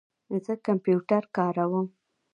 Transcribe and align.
زه 0.45 0.53
کمپیوټر 0.65 1.23
کاروم 1.35 1.87